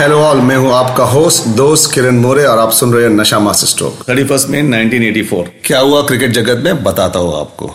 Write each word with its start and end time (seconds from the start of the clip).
Hello 0.00 0.18
all 0.18 0.36
मैं 0.36 0.56
हूँ 0.56 0.72
आपका 0.72 1.04
होस्ट 1.04 1.46
दोस्त 1.46 1.94
किरण 1.94 2.16
मोरे 2.16 2.44
और 2.44 2.58
आप 2.58 2.70
सुन 2.72 2.92
रहे 2.92 3.02
हैं 3.02 3.10
नशा 3.10 3.38
मास्टर 3.38 3.66
स्ट्रोक 3.66 4.08
थर्टी 4.08 4.24
फ़र्स्ट 4.24 4.48
में 4.48 4.62
1984 4.62 5.48
क्या 5.64 5.80
हुआ 5.80 6.02
क्रिकेट 6.02 6.30
जगत 6.30 6.64
में? 6.64 6.84
बताता 6.84 7.18
हूँ 7.18 7.40
आपको। 7.40 7.74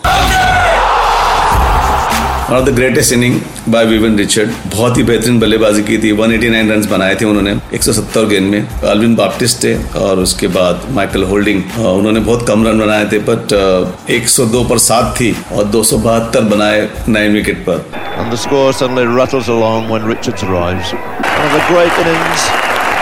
One 2.50 2.56
of 2.56 2.64
the 2.64 2.74
greatest 2.74 3.12
inning 3.12 3.40
by 3.68 3.84
Vivian 3.84 4.16
Richard 4.18 4.50
बहुत 4.74 4.96
ही 4.98 5.02
बेहतरीन 5.02 5.38
बल्लेबाजी 5.40 5.82
की 5.82 5.96
थी। 5.98 6.12
189 6.12 6.70
रन्स 6.70 6.86
बनाए 6.86 7.14
थे 7.20 7.24
उन्होंने। 7.24 7.54
170 7.74 8.24
गेंद 8.28 8.50
में। 8.50 8.68
अल्विन 8.90 9.16
बाप्टिस्ट 9.16 9.62
थे 9.64 9.72
और 10.00 10.20
उसके 10.20 10.48
बाद 10.56 10.86
माइकल 10.98 11.24
होल्डिंग 11.30 11.62
उन्होंने 11.78 12.20
बहुत 12.20 12.46
कम 12.48 12.66
रन 12.66 12.80
बनाए 12.80 13.04
थे 13.12 13.18
बट 13.30 13.54
102 14.18 14.64
पर 14.70 14.78
सात 14.86 15.14
थी 15.20 15.34
और 15.52 15.64
दो 15.74 15.82
बनाए 16.54 16.88
नाइन 17.08 17.32
विकेट 17.32 17.64
पर। 17.68 17.84
And 18.16 18.32
the 18.32 18.40
score 18.46 18.70
suddenly 18.78 19.06
rattles 19.18 19.52
along 19.58 19.92
when 19.94 20.10
Richards 20.14 20.48
arrives. 20.48 20.94
One 20.94 21.46
of 21.48 21.52
the 21.58 21.64
great 21.74 22.02
innings 22.04 22.48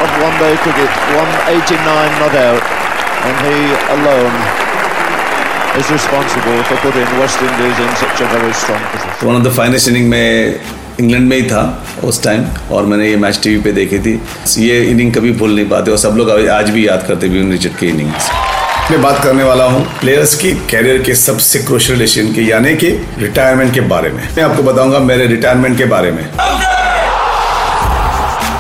of 0.03 0.21
one-day 0.27 0.55
cricket, 0.65 0.91
189 1.21 2.21
not 2.25 2.43
out, 2.49 2.77
and 3.29 3.49
he 3.49 3.59
alone 3.97 4.64
is 5.79 5.89
responsible 5.91 6.59
for 6.67 6.77
putting 6.83 7.09
West 7.21 7.41
Indies 7.43 7.79
in 7.85 7.95
such 8.01 8.21
a 8.25 8.27
very 8.33 8.53
strong 8.59 8.83
position. 8.91 9.25
One 9.25 9.37
of 9.37 9.43
the 9.45 9.53
finest 9.57 9.89
inning 9.89 10.09
में 10.09 10.61
England 11.01 11.29
में 11.29 11.37
ही 11.37 11.43
था 11.43 11.63
उस 12.05 12.23
time 12.25 12.45
और 12.73 12.87
मैंने 12.87 13.09
ये 13.09 13.17
match 13.17 13.41
TV 13.43 13.61
पे 13.63 13.73
देखी 13.73 13.99
थी। 13.99 14.13
ये 14.59 14.81
इनिंग 14.91 15.13
कभी 15.15 15.33
भूल 15.41 15.55
नहीं 15.55 15.69
पाते 15.69 15.91
और 15.91 15.99
सब 15.99 16.15
लोग 16.19 16.31
आज 16.31 16.71
भी 16.71 16.87
याद 16.89 17.05
करते 17.09 17.29
विवन 17.29 17.51
रिचर्ड 17.53 17.77
की 17.79 17.89
इनिंग्स 17.89 18.31
मैं 18.91 19.01
बात 19.03 19.23
करने 19.25 19.45
वाला 19.45 19.65
हूँ 19.65 19.85
प्लेयर्स 20.01 20.35
की 20.41 20.53
कैरियर 20.71 21.03
के 21.03 21.15
सबसे 21.15 21.59
क्रूशियल 21.59 21.99
डिसीज़न 21.99 22.33
की 22.35 22.51
यानी 22.51 22.75
कि 22.77 22.91
रिटायरमेंट 23.19 23.75
के 23.75 23.81
बारे 23.93 24.11
में। 24.11 24.23
मैं 24.37 24.43
आपको 24.45 24.63
बताऊँगा 24.63 24.99
मेरे 25.11 25.27
रिटायरमेंट 25.27 25.79
के 25.79 25.85
बारे 25.95 26.11
में। 26.11 26.25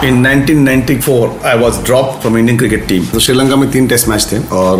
In 0.05 0.27
1994 0.27 1.45
I 1.47 1.59
was 1.59 1.77
drop 1.85 2.19
from 2.21 2.37
Indian 2.39 2.59
cricket 2.59 2.87
team 2.89 3.05
तो 3.05 3.19
श्रीलंका 3.19 3.57
में 3.57 3.71
तीन 3.71 3.87
टेस्ट 3.87 4.09
मैच 4.09 4.27
थे 4.33 4.39
और 4.53 4.79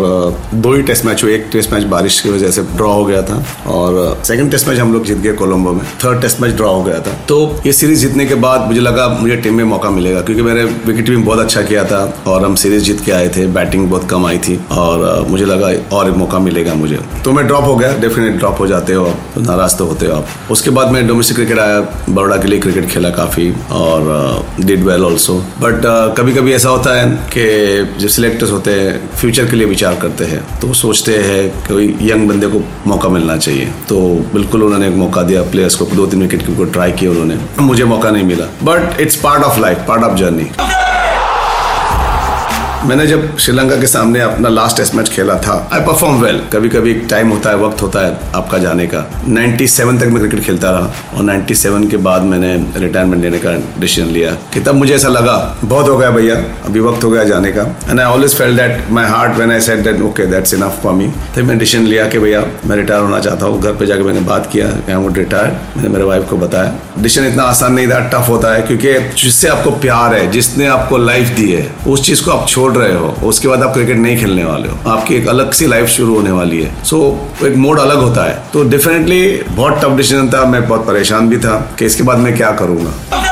दो 0.53 0.73
ही 0.73 0.81
टेस्ट 0.81 1.05
मैच 1.05 1.23
हुए। 1.23 1.33
एक 1.35 1.47
टेस्ट 1.53 1.71
मैच 1.73 1.83
बारिश 1.93 2.19
की 2.21 2.29
वजह 2.29 2.51
से 2.51 2.61
ड्रॉ 2.75 2.91
हो 2.93 3.05
गया 3.05 3.21
था 3.21 3.43
और 3.67 4.21
सेकंड 4.25 4.51
टेस्ट 4.51 4.67
मैच 4.67 4.79
हम 4.79 4.93
लोग 4.93 5.05
जीत 5.05 5.17
गए 5.17 5.33
कोलंबो 5.33 5.71
में। 5.71 5.83
थर्ड 6.03 6.21
टेस्ट 6.21 6.41
मैच 6.41 6.53
ड्रॉ 6.55 6.71
हो 6.73 6.83
गया 6.83 6.99
था। 6.99 7.13
तो 7.29 7.39
ये 7.65 7.73
सीरीज़ 7.73 7.99
जीतने 7.99 8.25
के 8.25 8.35
बाद 8.45 8.67
मुझे 8.67 8.79
लगा 8.79 9.07
मुझे 9.21 9.35
टीम 9.35 9.55
में 9.55 9.63
मौका 9.63 9.89
मिलेगा 9.89 10.21
क्योंकि 10.21 10.41
मैंने 10.41 10.63
विकेट 10.63 11.09
भी 11.09 11.17
बहुत 11.17 11.39
अच्छा 11.39 11.61
किया 11.61 11.83
था 11.83 12.01
और 12.27 12.45
हम 12.45 12.55
सीरीज़ 12.55 12.83
जीत 12.83 13.01
के 13.05 13.11
आए 13.11 13.29
थे। 13.37 13.47
बैटिंग 13.55 13.89
बहुत 13.89 14.09
कम 14.09 14.25
आई 14.25 14.37
थी 14.37 14.59
और 14.71 15.25
मुझे 15.29 15.45
लगा 15.45 15.71
और 15.97 16.11
मौका 16.17 16.39
मिलेगा 16.39 16.73
मुझे। 16.73 16.99
तो 17.25 17.31
मैं 17.31 17.45
ड्रॉप 17.47 17.63
हो 17.63 17.75
गया। 17.75 17.93
डेफिनेट 17.97 18.37
ड्रॉप 18.37 18.59
हो 18.59 18.67
जाते 18.67 18.93
हो 18.93 19.05
तो 19.35 19.41
नाराज़ 19.41 19.75
तो 19.77 19.85
होते 19.85 20.05
हो 20.05 20.13
आप। 20.13 20.51
उसके 20.51 20.69
बाद 20.69 20.91
मैं 20.91 21.07
डोमेस्टिक 21.07 21.35
क्रिकेट 21.37 21.59
आया। 21.59 21.79
बड़ोड़ा 22.09 22.37
के 22.37 22.47
लिए 22.47 22.59
क्रिकेट 22.59 22.89
खेला 22.89 23.09
काफ़ी 23.19 23.51
और 23.71 24.45
डिड 24.59 24.83
वेल 24.83 25.03
ऑल्सो 25.15 25.33
बट 25.59 25.81
कभी 26.17 26.33
कभी 26.33 26.53
ऐसा 26.53 26.69
होता 26.69 26.95
है 26.95 27.05
कि 27.35 27.43
जो 27.99 28.07
सिलेक्टर्स 28.09 28.51
होते 28.51 28.71
हैं 28.71 28.93
फ्यूचर 29.15 29.45
के 29.49 29.55
लिए 29.55 29.67
विचार 29.67 29.95
करते 30.01 30.25
हैं 30.25 30.41
तो 30.61 30.73
सोचते 30.73 31.17
हैं 31.19 31.43
कोई 31.67 31.87
यंग 32.01 32.27
बंदे 32.29 32.47
को 32.47 32.61
मौका 32.87 33.09
मिलना 33.09 33.37
चाहिए। 33.37 33.65
तो 33.89 33.99
बिल्कुल 34.33 34.63
उन्होंने 34.63 34.87
एक 34.87 34.95
मौका 34.95 35.21
दिया 35.23 35.41
प्लेयर्स 35.51 35.75
को 35.75 35.85
दो 35.95 36.05
तीन 36.05 36.21
विकेट 36.21 36.45
को 36.57 36.65
ट्राई 36.75 36.91
किया 36.91 37.11
उन्होंने। 37.11 37.37
मुझे 37.61 37.85
मौका 37.85 38.11
नहीं 38.11 38.23
मिला। 38.23 38.45
But 38.63 38.99
it's 39.01 39.15
part 39.23 39.43
of 39.43 39.59
life 39.59 39.85
part 39.87 40.03
of 40.03 40.17
journey 40.19 40.49
मैंने 42.85 43.05
जब 43.07 43.37
श्रीलंका 43.37 43.75
के 43.75 43.87
सामने 43.87 44.19
अपना 44.19 44.49
लास्ट 44.49 44.77
टेस्ट 44.77 44.95
मैच 44.95 45.09
खेला 45.09 45.35
था 45.37 45.53
आई 45.73 45.79
परफॉर्म 45.81 46.19
वेल 46.21 46.39
कभी 46.53 46.69
कभी 46.69 46.91
एक 46.91 47.05
टाइम 47.09 47.29
होता 47.29 47.49
है, 47.49 47.57
वक्त 47.57 47.81
होता 47.81 47.99
है 47.99 48.17
आपका 48.35 48.57
जाने 48.57 48.85
का। 48.87 48.99
97 49.29 49.99
तक 49.99 50.07
मैं 50.07 50.19
क्रिकेट 50.19 50.43
खेलता 50.45 50.71
रहा 50.71 51.17
और 51.17 51.23
97 51.23 51.89
के 51.91 51.97
बाद 51.97 52.23
मैंने 52.23 52.53
रिटायरमेंट 52.77 53.21
लेने 53.23 53.39
का 53.39 53.53
डिसीज़न 53.79 54.09
लिया। 54.09 54.31
कि 54.53 54.59
तब 54.59 54.75
मुझे 54.75 54.93
ऐसा 54.95 55.07
लगा, 55.07 55.37
बहुत 55.63 55.89
हो 55.89 55.97
गया 55.97 56.09
भैया, 56.09 56.35
अभी 56.65 56.79
वक्त 56.79 57.03
हो 57.03 57.09
गया 57.09 57.23
जाने 57.23 57.51
का। 57.51 57.61
And 57.89 57.99
I 57.99 58.05
always 58.05 58.35
felt 58.35 58.57
that 58.57 58.91
my 58.91 59.05
heart 59.05 59.35
when 59.37 59.51
I 59.51 59.61
said 59.61 59.83
that 59.83 60.01
okay 60.01 60.25
that's 60.25 60.53
enough 60.53 60.79
for 60.83 60.93
me 60.93 61.07
तब 61.35 61.37
मैंने 61.37 61.59
डिसीज़न 61.59 61.85
लिया 61.85 62.07
कि 62.09 62.19
भैया, 62.19 62.43
मैं 62.65 62.75
रिटायर 62.75 63.01
होना 63.01 63.19
चाहता 63.19 63.45
हूँ। 63.45 63.61
घर 63.61 63.71
पर 63.71 63.85
जाकर 63.85 64.03
मैंने 64.03 64.21
बात 64.21 64.49
किया 64.53 64.67
आई 64.89 64.95
वुड 64.95 65.17
रिटायर 65.17 65.57
मैंने 65.77 65.89
मेरे 65.89 66.03
वाइफ 66.03 66.29
को 66.29 66.37
बताया। 66.37 66.73
डिसीज़न 66.99 67.27
इतना 67.27 67.43
आसान 67.43 67.73
नहीं 67.73 67.87
था 67.87 67.99
टफ 68.13 68.29
होता 68.29 68.53
है, 68.53 68.61
क्योंकि 68.61 68.93
जिससे 69.23 69.47
आपको 69.47 69.71
प्यार 69.79 70.13
है, 70.15 70.29
जिसने 70.31 70.67
आपको 70.67 70.97
लाइफ 70.97 71.35
दी 71.35 71.51
है, 71.51 71.67
उस 71.87 72.05
चीज़ 72.05 72.23
को 72.23 72.31
आप 72.31 72.47
छोड़ 72.47 72.73
रहे 72.75 72.95
हो 72.95 73.07
उसके 73.23 73.47
बाद 73.47 73.63
आप 73.63 73.73
क्रिकेट 73.73 73.97
नहीं 73.97 74.17
खेलने 74.17 74.43
वाले 74.43 74.69
हो। 74.69 74.89
आपकी 74.89 75.15
एक 75.15 75.27
अलग 75.27 75.51
सी 75.51 75.67
लाइफ 75.67 75.87
शुरू 75.87 76.15
होने 76.15 76.31
वाली 76.31 76.61
है। 76.61 76.83
सो 76.83 77.19
so, 77.39 77.45
एक 77.45 77.55
मोड 77.55 77.79
अलग 77.79 77.97
होता 77.97 78.23
है। 78.23 78.43
तो 78.53 78.63
डेफिनेटली 78.63 79.41
बहुत 79.49 79.73
टफ 79.73 79.89
डिसीज़न 79.89 80.29
था 80.29 80.45
मैं 80.45 80.67
बहुत 80.67 80.87
परेशान 80.87 81.29
भी 81.29 81.37
था 81.37 81.75
कि 81.79 81.85
इसके 81.85 82.03
बाद 82.03 82.17
मैं 82.17 82.37
क्या 82.37 82.51
करूँगा? 82.51 83.24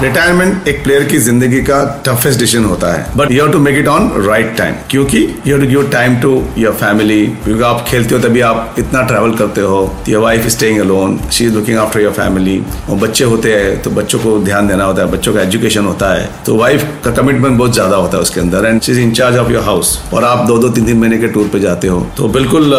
रिटायरमेंट 0.00 0.66
एक 0.68 0.82
प्लेयर 0.84 1.04
की 1.08 1.18
ज़िंदगी 1.18 1.60
का 1.64 1.76
टफेस्ट 2.06 2.38
डिसीज़न 2.40 2.64
होता 2.64 2.92
है। 2.92 3.06
But 3.16 3.30
you 3.32 3.42
have 3.42 3.52
to 3.52 3.58
make 3.58 3.76
it 3.78 3.86
on 3.88 4.10
right 4.26 4.56
time 4.56 4.74
क्योंकि 4.90 5.18
you 5.18 5.54
have 5.54 5.60
to 5.60 5.68
give 5.68 5.88
time 5.92 6.16
to 6.20 6.32
your 6.58 6.72
family 6.74 7.26
क्योंकि 7.44 7.62
आप 7.64 7.84
खेलते 7.88 8.14
हो 8.14 8.20
तभी 8.22 8.40
आप 8.48 8.74
इतना 8.78 9.02
ट्रैवल 9.02 9.32
करते 9.36 9.60
हो। 9.60 9.78
Your 10.08 10.22
wife 10.22 10.48
staying 10.48 10.80
alone 10.80 11.18
she 11.32 11.44
is 11.44 11.54
looking 11.54 11.78
after 11.78 12.00
your 12.00 12.12
family 12.12 12.60
और 12.90 12.96
बच्चे 12.98 13.24
होते 13.24 13.52
हैं 13.52 13.80
तो 13.82 13.90
बच्चों 13.90 14.18
को 14.18 14.38
ध्यान 14.40 14.68
देना 14.68 14.84
होता 14.84 15.02
है, 15.02 15.10
बच्चों 15.12 15.34
का 15.34 15.42
एजुकेशन 15.42 15.84
होता 15.84 16.12
है। 16.12 16.28
तो 16.46 16.56
वाइफ 16.56 16.84
का 17.04 17.10
कमिटमेंट 17.12 17.58
बहुत 17.58 17.72
ज़्यादा 17.74 17.96
होता 17.96 18.16
है 18.16 18.22
उसके 18.22 18.40
अंदर। 18.40 18.66
And 18.66 18.80
she 18.80 18.92
is 18.92 19.00
in charge 19.00 19.38
of 19.38 19.50
your 19.52 19.64
house 19.64 19.98
और 20.12 20.24
आप 20.24 20.46
दो 20.46 20.58
दो, 20.58 20.68
तीन 20.68 20.86
तीन 20.86 20.98
महीने 20.98 21.18
के 21.18 21.28
टूर 21.28 21.48
पे 21.52 21.60
जाते 21.60 21.88
हो। 21.88 22.06
तो 22.16 22.28
बिल्कुल 22.36 22.70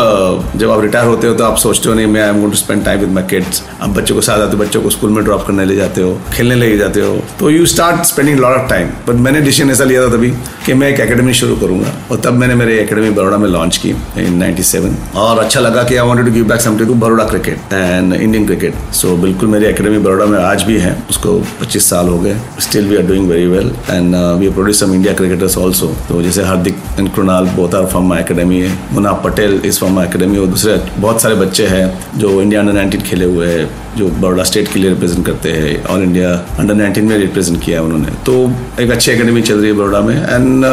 जब 0.56 0.70
आप 0.72 0.82
रिटायर 0.82 1.08
होते 1.08 1.28
हो 1.28 1.34
तो 1.34 1.44
आप 1.46 1.58
सोचते 1.58 1.90
हो, 1.90 1.96
नहीं, 1.96 2.08
मैं 2.08 2.22
I 2.22 2.30
am 2.30 2.36
going 2.36 2.52
to 2.52 2.58
spend 2.58 2.86
time 2.86 3.00
with 3.00 3.12
my 3.12 3.24
kids 3.30 3.64
आप 3.82 3.90
बच्चों 3.98 4.16
को 4.16 4.22
साथ 4.22 4.40
आते 4.40 4.58
हो, 4.58 4.64
बच्चों 4.64 4.82
को 4.82 4.90
स्कूल 4.90 5.10
में 5.10 5.24
ड्रॉप 5.24 5.48
करने 5.48 5.66
ले 5.66 5.76
जाते 5.76 6.02
हो, 6.02 6.18
खेलने 6.34 6.56
ले 6.56 6.76
जाते 6.78 7.00
हो। 7.00 7.07
तो 7.40 7.50
you 7.50 7.66
start 7.66 8.06
spending 8.06 8.40
lot 8.40 8.58
of 8.58 8.70
time 8.70 8.90
but 9.08 9.16
मैंने 9.26 9.42
डिसीज़न 9.42 9.72
ऐसा 9.72 9.84
लिया 9.84 10.02
था 10.02 10.16
तभी 10.16 10.30
कि 10.66 10.74
मैं 10.74 10.90
एक 10.90 11.00
एकेडमी 11.00 11.34
शुरू 11.34 11.56
करूँगा। 11.56 11.94
और 12.12 12.20
तब 12.20 12.34
मैंने 12.34 12.56
मेरे 12.56 12.80
एकेडमी 12.80 13.10
बड़ौदा 13.10 13.38
में 13.38 13.48
लॉन्च 13.50 13.78
की 13.78 13.90
इन 14.18 14.40
97 14.42 15.16
और 15.18 15.40
अच्छा 15.40 15.60
लगा 15.60 15.84
कि 15.84 15.96
I 15.96 16.08
wanted 16.08 16.26
to 16.26 16.32
give 16.34 16.48
back 16.48 16.62
something 16.62 16.88
to 16.88 16.94
Baroda 16.96 17.24
cricket 17.30 17.74
and 17.74 18.14
Indian 18.14 18.46
cricket 18.46 18.76
so 18.94 19.16
बिल्कुल 19.18 19.50
मेरी 19.50 19.66
एकेडमी 19.66 19.98
बड़ौदा 20.00 20.26
में 20.26 20.38
आज 20.40 20.64
भी 20.64 20.78
है। 20.80 20.96
उसको 21.10 21.40
25 21.62 21.90
साल 21.90 22.08
हो 22.08 22.18
गए। 22.20 22.36
Still 22.62 22.88
we 22.88 22.96
are 22.98 23.04
doing 23.08 23.30
very 23.30 23.48
well 23.48 23.72
and 23.90 24.16
we 24.40 24.50
produce 24.50 24.80
some 24.80 24.94
India 24.94 25.14
cricketers 25.14 25.58
also 25.58 25.94
तो 26.10 26.22
जैसे 26.22 26.44
Hardik 26.44 26.84
and 27.00 27.14
Krunal 27.16 27.46
both 27.56 27.76
are 27.76 27.86
from 27.88 28.10
my 28.10 28.22
academy 28.22 28.60
है। 28.60 28.78
Muna 28.94 29.12
Patel 29.26 29.62
is 29.66 29.80
from 29.80 29.96
my 29.96 30.08
academy 30.08 30.38
और 30.38 30.48
दूसरे 30.48 30.80
बहुत 30.98 31.22
सारे 31.22 31.36
बच्चे 31.36 31.68
हैं 31.68 31.86
जो 32.18 32.42
इंडिया 32.42 32.62
अंडर 32.62 32.82
19 32.82 33.04
खेले 33.10 33.26
हुए 33.26 33.48
हैं। 33.48 33.70
जो 33.98 34.08
बड़ोड़ा 34.18 34.44
स्टेट 34.44 34.68
के 34.68 34.80
लिए 34.80 34.90
रिप्रेजेंट 34.90 35.26
करते 35.26 35.52
हैं 35.52 35.84
ऑल 35.86 36.04
इंडिया 36.04 36.32
अंडर 36.60 36.74
19 36.76 37.04
में 37.04 37.18
रिप्रेजेंट 37.18 37.64
किया 37.64 37.80
है 37.80 37.86
उन्होंने। 37.86 38.12
तो 38.26 38.34
एक 38.82 38.92
अच्छी 38.92 39.12
अकेडमी 39.12 39.42
चल 39.42 39.60
रही 39.60 39.70
है 39.70 39.78
बड़ोड़ा 39.78 40.02
में 40.02 40.16
एंड 40.16 40.66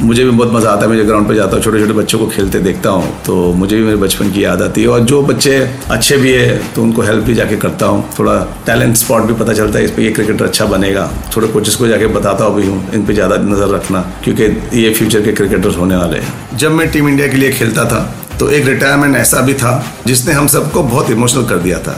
मुझे 0.00 0.24
भी 0.24 0.30
बहुत 0.30 0.52
मज़ा 0.52 0.70
आता 0.70 0.82
है, 0.82 0.90
मैं 0.90 1.06
ग्राउंड 1.06 1.28
पे 1.28 1.34
जाता 1.34 1.56
हूँ 1.56 1.64
छोटे 1.64 1.80
छोटे 1.80 1.92
बच्चों 1.94 2.18
को 2.18 2.26
खेलते 2.28 2.60
देखता 2.60 2.90
हूँ 2.90 3.12
तो 3.26 3.36
मुझे 3.54 3.76
भी 3.76 3.82
मेरे 3.82 3.96
बचपन 3.98 4.30
की 4.30 4.44
याद 4.44 4.62
आती 4.62 4.82
है। 4.82 4.88
और 4.88 5.00
जो 5.04 5.22
बच्चे 5.24 5.56
अच्छे 5.90 6.16
भी 6.16 6.32
है 6.32 6.58
तो 6.74 6.82
उनको 6.82 7.02
हेल्प 7.02 7.24
भी 7.24 7.34
जाके 7.34 7.56
करता 7.58 7.86
हूँ। 7.86 8.04
थोड़ा 8.18 8.38
टैलेंट 8.66 8.96
स्पॉट 8.96 9.22
भी 9.22 9.34
पता 9.34 9.52
चलता 9.52 9.78
है, 9.78 9.84
इस 9.84 9.90
पर 9.90 10.02
ये 10.02 10.10
क्रिकेटर 10.12 10.44
अच्छा 10.44 10.64
बनेगा। 10.66 11.08
थोड़े 11.36 11.48
कोचेस 11.48 11.74
को 11.74 11.86
जाके 11.86 12.06
बताता 12.14 12.48
भी 12.50 12.66
हूँ, 12.66 12.82
इन 12.94 13.06
पे 13.06 13.14
ज़्यादा 13.14 13.36
नज़र 13.44 13.74
रखना, 13.74 14.00
क्योंकि 14.24 14.44
ये 14.80 14.92
फ्यूचर 14.94 15.22
के 15.22 15.32
क्रिकेटर्स 15.32 15.76
होने 15.76 15.96
वाले 15.96 16.18
हैं। 16.18 16.58
जब 16.58 16.72
मैं 16.72 16.90
टीम 16.90 17.08
इंडिया 17.08 17.28
के 17.28 17.36
लिए 17.36 17.52
खेलता 17.52 17.84
था 17.84 18.02
तो 18.38 18.48
एक 18.50 18.66
रिटायरमेंट 18.66 19.16
ऐसा 19.16 19.40
भी 19.40 19.54
था, 19.54 19.72
जिसने 20.06 20.32
हम 20.32 20.46
सबको 20.48 20.82
बहुत 20.84 21.10
इमोशनल 21.10 21.44
कर 21.48 21.58
दिया 21.58 21.78
था। 21.78 21.92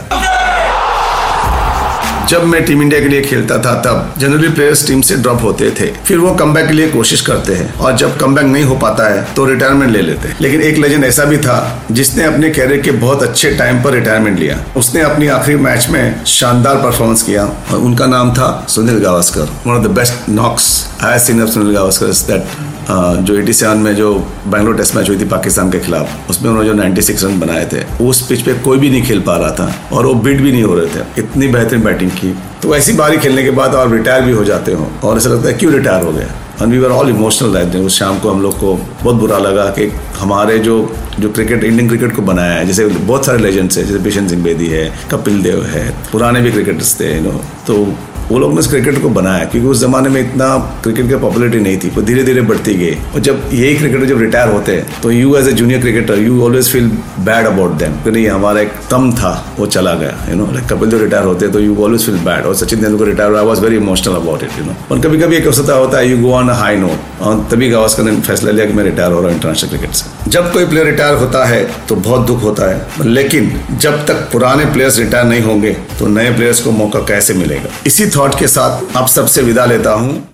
जब 2.29 2.43
मैं 2.43 2.63
टीम 2.65 2.81
इंडिया 2.81 3.01
के 3.01 3.07
लिए 3.07 3.21
खेलता 3.21 3.57
था, 3.57 3.73
तब 3.81 4.13
जनरली 4.17 4.47
प्लेयर्स 4.49 4.87
टीम 4.87 5.01
से 5.01 5.15
ड्रॉप 5.15 5.43
होते 5.43 5.69
थे। 5.71 5.85
फिर 6.05 6.17
वो 6.17 6.31
कम 6.35 6.53
के 6.55 6.73
लिए 6.73 6.87
कोशिश 6.89 7.21
करते 7.21 7.53
हैं 7.53 7.73
और 7.73 7.95
जब 7.97 8.17
कम 8.17 8.39
नहीं 8.39 8.63
हो 8.63 8.75
पाता 8.75 9.07
है 9.09 9.21
तो 9.35 9.45
रिटायरमेंट 9.45 9.91
ले 9.91 10.01
लेते 10.01 10.27
हैं। 10.27 10.37
लेकिन 10.41 10.61
एक 10.61 10.77
लेजेंड 10.77 11.03
ऐसा 11.05 11.23
भी 11.23 11.37
था, 11.37 11.85
जिसने 11.91 12.23
अपने 12.23 12.49
कैरियर 12.49 12.81
के 12.81 12.91
बहुत 12.91 13.23
अच्छे 13.23 13.51
टाइम 13.51 13.83
पर 13.83 13.91
रिटायरमेंट 13.91 14.39
लिया। 14.39 14.59
उसने 14.77 15.01
अपनी 15.01 15.27
आखिरी 15.27 15.57
मैच 15.57 15.87
में 15.89 16.25
शानदार 16.25 16.75
परफॉर्मेंस 16.75 17.23
किया 17.23 17.43
और 17.43 17.77
उनका 17.77 18.05
नाम 18.05 18.33
था 18.33 18.65
Sunil 18.69 18.99
Gavaskar 18.99 19.47
one 19.67 19.73
of 19.73 19.83
the 19.83 19.87
best 19.87 20.29
knocks 20.29 20.85
I 21.03 21.19
seen 21.19 21.41
of 21.43 21.49
Sunil 21.49 21.73
Gavaskar 21.73 22.07
that 22.27 23.25
जो 23.25 23.35
87 23.35 23.75
में 23.77 23.95
जो 23.95 24.13
बैंगलोर 24.47 24.77
टेस्ट 24.77 24.95
मैच 24.95 25.09
हुई 25.09 25.19
थी 25.19 25.25
पाकिस्तान 25.25 25.69
के 25.71 25.79
खिलाफ, 25.79 26.29
उसमें 26.29 26.49
उन्होंने 26.49 26.69
जो 26.69 26.75
96 26.75 27.23
रन 27.23 27.39
बनाए 27.39 27.65
थे, 27.73 27.83
उस 28.03 28.21
पिच 28.27 28.41
पे 28.41 28.53
कोई 28.59 28.77
भी 28.77 28.89
नहीं 28.89 29.01
खेल 29.03 29.19
पा 29.21 29.35
रहा 29.37 29.51
था 29.51 29.71
और 29.93 30.05
वो 30.05 30.13
बीट 30.15 30.41
भी 30.41 30.51
नहीं 30.51 30.63
हो 30.63 30.75
रहे 30.75 30.87
थे। 30.87 31.03
इतनी 31.19 31.47
बेहतरीन 31.47 31.83
बैटिंग 31.83 32.11
की। 32.11 32.33
तो 32.61 32.75
ऐसी 32.75 32.93
बारी 32.93 33.17
खेलने 33.17 33.43
के 33.43 33.51
बाद 33.51 33.75
और 33.75 33.91
रिटायर 33.91 34.21
भी 34.21 34.31
हो 34.31 34.43
जाते 34.43 34.73
हो 34.73 34.89
और 35.03 35.17
ऐसा 35.17 35.29
लगता 35.29 35.47
है 35.47 35.53
क्यों 35.53 35.73
रिटायर 35.73 36.03
हो 36.03 36.11
गया? 36.11 36.27
And 36.61 36.71
we 36.71 36.79
were 36.79 36.91
all 36.91 37.09
emotional 37.09 37.49
रहते 37.49 37.77
हैं 37.77 37.85
उस 37.85 37.97
शाम 37.99 38.19
को 38.19 38.29
हम 38.31 38.41
लोग 38.41 38.57
को 38.59 38.73
बहुत 39.03 39.15
बुरा 39.15 39.37
लगा 39.37 39.65
कि 39.71 39.91
हमारे 40.19 40.57
जो 40.59 40.77
जो 41.19 41.29
क्रिकेट 41.29 41.63
इंडियन 41.63 41.87
क्रिकेट 41.87 42.15
को 42.15 42.21
बनाया 42.21 42.53
है, 42.53 42.65
जैसे 42.67 42.85
बहुत 42.85 43.25
सारे 43.25 43.37
लेजेंड्स 43.37 43.77
हैं, 43.77 43.85
जैसे 43.85 43.99
बिशन 43.99 44.27
सिंह 44.27 44.43
बेदी 44.43 44.67
है 44.67 44.91
कपिल 45.11 45.41
देव 45.43 45.63
है, 45.65 45.89
पुराने 46.11 46.41
भी 46.41 46.51
क्रिकेटर्स 46.51 46.99
थे 46.99 47.15
यू 47.15 47.21
नो 47.23 47.41
तो 47.67 47.85
वो 48.31 48.39
लोग 48.39 48.53
ने 48.53 48.59
इस 48.59 48.67
क्रिकेट 48.67 49.01
को 49.01 49.09
बनाया, 49.11 49.43
क्योंकि 49.45 49.67
उस 49.69 49.81
जमाने 49.81 50.09
में 50.09 50.19
इतना 50.21 50.47
क्रिकेट 50.83 51.07
की 51.09 51.15
पॉपुलरिटी 51.17 51.59
नहीं 51.59 51.77
थी, 51.77 51.89
वो 51.89 52.01
धीरे 52.01 52.23
धीरे 52.23 52.41
बढ़ती 52.43 52.73
गई। 52.75 52.95
और 53.13 53.19
जब 53.21 53.49
यही 53.53 53.75
क्रिकेटर 53.75 54.05
जब 54.05 54.21
रिटायर 54.21 54.49
होते 54.49 54.71
हैं 54.71 55.01
तो 55.01 55.11
you 55.11 55.35
as 55.37 55.47
a 55.47 55.51
junior 55.53 55.81
cricketer 55.81 56.19
you 56.19 56.41
always 56.45 56.71
feel 56.71 56.87
bad 57.21 57.45
about 57.45 57.77
them 57.79 57.93
कि 58.03 58.11
नहीं, 58.11 58.27
हमारा 58.27 58.61
एक 58.61 58.71
तम 58.91 59.11
था, 59.13 59.31
वो 59.59 59.65
चला 59.67 59.93
गया 59.95 60.17
यू 60.29 60.35
नो 60.35 60.51
लाइक 60.53 60.67
कपिल 60.69 60.89
जो 60.89 60.97
रिटायर 60.99 61.25
होते 61.25 61.47
तो 61.47 61.59
यू 61.59 61.75
ऑलवेज 61.83 62.05
फील 62.05 62.17
बैड 62.25 62.45
और 62.45 62.55
Sachin 62.55 62.81
Tendulkar 62.81 63.05
retire 63.05 63.35
I 63.35 63.45
was 63.45 63.61
very 63.61 63.75
emotional 63.77 64.15
about 64.15 64.43
it 64.43 64.59
you 64.59 64.65
know 64.65 64.75
और 64.91 64.99
कभी 65.01 65.19
कभी 65.19 65.35
एक 65.35 65.47
अवसर 65.47 65.71
होता 65.73 65.97
है 65.97 66.09
you 66.09 66.17
go 66.17 66.33
on 66.33 66.49
high 66.51 66.77
note 66.77 67.21
और 67.21 67.47
तभी 67.51 67.69
गावस्कर 67.69 68.03
ने 68.03 68.15
फैसला 68.21 68.51
लिया 68.51 68.65
कि 68.65 68.73
मैं 68.73 68.83
रिटायर 68.83 69.11
हो 69.11 69.19
रहा 69.19 69.27
हूँ 69.27 69.35
इंटरनेशनल 69.35 69.69
क्रिकेट 69.69 69.91
से। 69.91 70.29
जब 70.29 70.51
कोई 70.53 70.65
प्लेयर 70.65 70.85
रिटायर 70.87 71.15
होता 71.15 71.45
है 71.45 71.63
तो 71.89 71.95
बहुत 71.97 72.25
दुख 72.27 72.43
होता 72.43 72.69
है, 72.69 73.05
लेकिन 73.05 73.51
जब 73.81 74.05
तक 74.07 74.27
पुराने 74.31 74.65
प्लेयर्स 74.73 74.99
रिटायर 74.99 75.25
नहीं 75.25 75.41
होंगे 75.41 75.71
तो 75.99 76.07
नए 76.09 76.31
प्लेयर्स 76.35 76.59
को 76.61 76.71
मौका 76.73 76.99
कैसे 77.07 77.33
मिलेगा? 77.33 77.69
इसी 77.87 78.05
थॉट 78.17 78.39
के 78.39 78.47
साथ 78.47 78.95
आप 78.97 79.07
सबसे 79.07 79.41
विदा 79.41 79.65
लेता 79.65 79.93
हूँ 79.93 80.27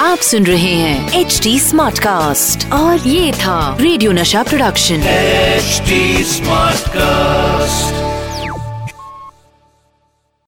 आप 0.00 0.18
सुन 0.18 0.46
रहे 0.46 0.72
हैं 0.74 1.20
एच 1.20 1.40
डी 1.42 1.58
स्मार्ट 1.60 1.98
कास्ट 1.98 2.70
और 2.72 3.08
ये 3.08 3.32
था 3.32 3.76
रेडियो 3.80 4.12
नशा 4.12 4.42
प्रोडक्शन 4.42 5.02
एच 5.06 5.82
स्मार्ट 6.28 6.88
Smartcast. 6.90 8.09